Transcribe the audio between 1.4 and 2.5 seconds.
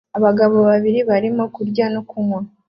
kurya no kunywa